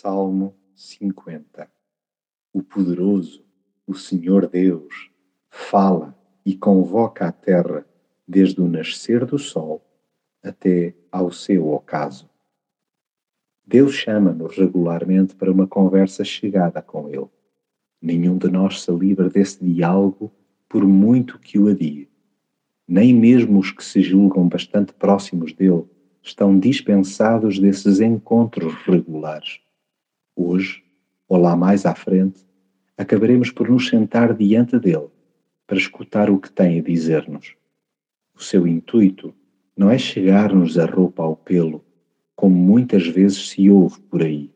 Salmo 0.00 0.54
50 0.76 1.68
O 2.52 2.62
poderoso, 2.62 3.44
o 3.84 3.94
Senhor 3.94 4.46
Deus, 4.46 5.10
fala 5.50 6.16
e 6.46 6.56
convoca 6.56 7.26
a 7.26 7.32
terra 7.32 7.84
desde 8.26 8.60
o 8.60 8.68
nascer 8.68 9.26
do 9.26 9.40
sol 9.40 9.84
até 10.40 10.94
ao 11.10 11.32
seu 11.32 11.72
ocaso. 11.72 12.30
Deus 13.66 13.92
chama-nos 13.92 14.56
regularmente 14.56 15.34
para 15.34 15.50
uma 15.50 15.66
conversa 15.66 16.22
chegada 16.22 16.80
com 16.80 17.08
Ele. 17.08 17.26
Nenhum 18.00 18.38
de 18.38 18.48
nós 18.48 18.82
se 18.82 18.92
livra 18.92 19.28
desse 19.28 19.64
diálogo 19.64 20.30
por 20.68 20.86
muito 20.86 21.40
que 21.40 21.58
o 21.58 21.66
adie. 21.66 22.08
Nem 22.86 23.12
mesmo 23.12 23.58
os 23.58 23.72
que 23.72 23.84
se 23.84 24.00
julgam 24.00 24.48
bastante 24.48 24.92
próximos 24.92 25.52
dele 25.52 25.86
estão 26.22 26.56
dispensados 26.56 27.58
desses 27.58 28.00
encontros 28.00 28.74
regulares 28.84 29.60
hoje, 30.38 30.84
ou 31.28 31.38
lá 31.38 31.56
mais 31.56 31.84
à 31.84 31.94
frente, 31.94 32.46
acabaremos 32.96 33.50
por 33.50 33.68
nos 33.68 33.88
sentar 33.88 34.34
diante 34.34 34.78
dele 34.78 35.08
para 35.66 35.76
escutar 35.76 36.30
o 36.30 36.38
que 36.38 36.50
tem 36.50 36.78
a 36.78 36.82
dizer-nos. 36.82 37.54
O 38.34 38.42
seu 38.42 38.66
intuito 38.66 39.34
não 39.76 39.90
é 39.90 39.98
chegar-nos 39.98 40.78
a 40.78 40.86
roupa 40.86 41.22
ao 41.22 41.36
pelo, 41.36 41.84
como 42.34 42.54
muitas 42.54 43.06
vezes 43.06 43.50
se 43.50 43.70
ouve 43.70 44.00
por 44.02 44.22
aí. 44.22 44.50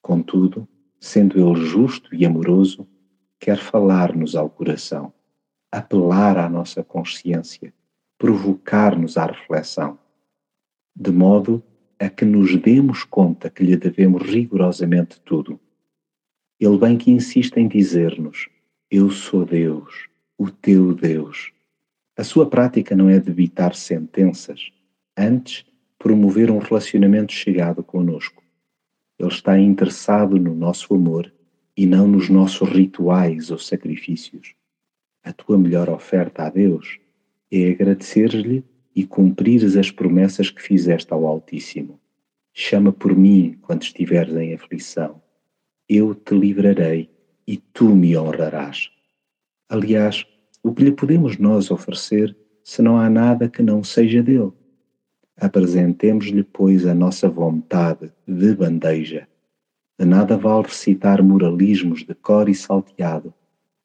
Contudo, 0.00 0.66
sendo 0.98 1.38
ele 1.38 1.64
justo 1.66 2.14
e 2.14 2.24
amoroso, 2.24 2.86
quer 3.38 3.58
falar-nos 3.58 4.34
ao 4.34 4.48
coração, 4.48 5.12
apelar 5.70 6.38
à 6.38 6.48
nossa 6.48 6.82
consciência, 6.82 7.74
provocar-nos 8.16 9.16
à 9.16 9.26
reflexão, 9.26 9.98
de 10.94 11.10
modo 11.10 11.62
a 12.02 12.10
que 12.10 12.24
nos 12.24 12.56
demos 12.56 13.04
conta 13.04 13.48
que 13.48 13.62
lhe 13.62 13.76
devemos 13.76 14.22
rigorosamente 14.22 15.20
tudo. 15.20 15.60
Ele 16.58 16.76
bem 16.76 16.98
que 16.98 17.12
insiste 17.12 17.56
em 17.58 17.68
dizer-nos: 17.68 18.48
Eu 18.90 19.08
sou 19.10 19.44
Deus, 19.44 20.08
o 20.36 20.50
teu 20.50 20.94
Deus. 20.94 21.52
A 22.16 22.24
sua 22.24 22.48
prática 22.50 22.96
não 22.96 23.08
é 23.08 23.20
debitar 23.20 23.76
sentenças, 23.76 24.72
antes 25.16 25.64
promover 25.96 26.50
um 26.50 26.58
relacionamento 26.58 27.32
chegado 27.32 27.84
conosco. 27.84 28.42
Ele 29.16 29.28
está 29.28 29.56
interessado 29.56 30.36
no 30.36 30.56
nosso 30.56 30.92
amor 30.94 31.32
e 31.76 31.86
não 31.86 32.08
nos 32.08 32.28
nossos 32.28 32.68
rituais 32.68 33.52
ou 33.52 33.58
sacrifícios. 33.58 34.54
A 35.22 35.32
tua 35.32 35.56
melhor 35.56 35.88
oferta 35.88 36.42
a 36.42 36.50
Deus 36.50 36.98
é 37.48 37.70
agradecer-lhe 37.70 38.64
e 38.94 39.04
cumprires 39.06 39.76
as 39.76 39.90
promessas 39.90 40.50
que 40.50 40.62
fizeste 40.62 41.12
ao 41.12 41.26
Altíssimo. 41.26 41.98
Chama 42.52 42.92
por 42.92 43.16
mim 43.16 43.58
quando 43.62 43.82
estiveres 43.82 44.34
em 44.36 44.54
aflição. 44.54 45.22
Eu 45.88 46.14
te 46.14 46.34
livrarei 46.34 47.10
e 47.46 47.56
tu 47.56 47.96
me 47.96 48.16
honrarás. 48.16 48.90
Aliás, 49.68 50.26
o 50.62 50.72
que 50.72 50.84
lhe 50.84 50.92
podemos 50.92 51.38
nós 51.38 51.70
oferecer 51.70 52.36
se 52.62 52.82
não 52.82 52.98
há 52.98 53.08
nada 53.08 53.48
que 53.48 53.62
não 53.62 53.82
seja 53.82 54.22
dele? 54.22 54.52
Apresentemos-lhe, 55.36 56.44
pois, 56.44 56.86
a 56.86 56.94
nossa 56.94 57.28
vontade 57.28 58.12
de 58.28 58.54
bandeja. 58.54 59.26
De 59.98 60.04
nada 60.04 60.36
vale 60.36 60.64
recitar 60.64 61.22
moralismos 61.22 62.04
de 62.04 62.14
cor 62.14 62.48
e 62.48 62.54
salteado, 62.54 63.32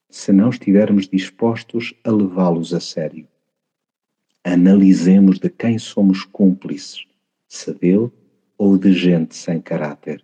se 0.10 0.32
não 0.32 0.50
estivermos 0.50 1.08
dispostos 1.08 1.94
a 2.04 2.12
levá-los 2.12 2.74
a 2.74 2.80
sério 2.80 3.28
analisemos 4.44 5.40
de 5.40 5.50
quem 5.50 5.78
somos 5.78 6.24
cúmplices, 6.24 7.06
se 7.48 7.74
dele 7.74 8.12
ou 8.58 8.78
de 8.78 8.94
gente 8.94 9.36
sem 9.36 9.62
caráter. 9.62 10.24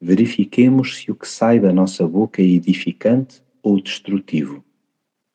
Verifiquemos 0.00 0.96
se 0.96 1.10
o 1.10 1.14
que 1.14 1.28
sai 1.28 1.60
da 1.60 1.72
nossa 1.72 2.06
boca 2.06 2.42
é 2.42 2.44
edificante 2.44 3.42
ou 3.62 3.80
destrutivo. 3.80 4.64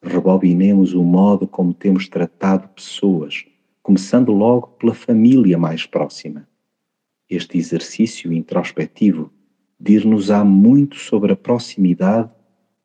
Rebobinemos 0.01 0.93
o 0.93 1.03
modo 1.03 1.47
como 1.47 1.73
temos 1.73 2.07
tratado 2.07 2.67
pessoas, 2.69 3.45
começando 3.81 4.31
logo 4.31 4.67
pela 4.79 4.93
família 4.93 5.57
mais 5.57 5.85
próxima. 5.85 6.47
Este 7.29 7.57
exercício 7.57 8.31
introspectivo 8.33 9.31
dir-nos-á 9.79 10.43
muito 10.43 10.97
sobre 10.97 11.33
a 11.33 11.35
proximidade 11.35 12.31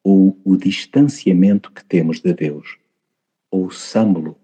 ou 0.04 0.38
o 0.44 0.56
distanciamento 0.56 1.72
que 1.72 1.84
temos 1.84 2.20
de 2.20 2.32
Deus. 2.32 2.78
Ouçamo-lo 3.50 4.36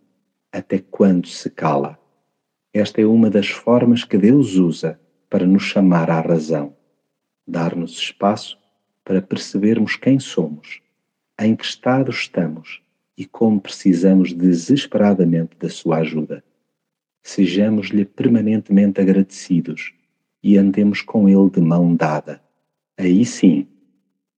até 0.58 0.78
quando 0.78 1.28
se 1.28 1.48
cala. 1.50 1.98
Esta 2.74 3.00
é 3.00 3.06
uma 3.06 3.30
das 3.30 3.48
formas 3.48 4.02
que 4.02 4.18
Deus 4.18 4.56
usa 4.56 5.00
para 5.30 5.46
nos 5.46 5.62
chamar 5.62 6.10
à 6.10 6.20
razão, 6.20 6.76
dar-nos 7.46 7.92
espaço 7.92 8.58
para 9.04 9.22
percebermos 9.22 9.96
quem 9.96 10.18
somos, 10.18 10.80
em 11.40 11.54
que 11.54 11.64
estado 11.64 12.10
estamos 12.10 12.82
e 13.16 13.24
como 13.24 13.60
precisamos 13.60 14.32
desesperadamente 14.32 15.56
da 15.58 15.68
sua 15.68 15.98
ajuda. 15.98 16.42
Sejamos-lhe 17.22 18.04
permanentemente 18.04 19.00
agradecidos 19.00 19.92
e 20.42 20.58
andemos 20.58 21.02
com 21.02 21.28
ele 21.28 21.50
de 21.50 21.60
mão 21.60 21.94
dada. 21.94 22.42
Aí 22.96 23.24
sim, 23.24 23.66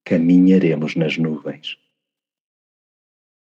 caminharemos 0.05 0.95
nas 0.97 1.17
nuvens. 1.17 1.79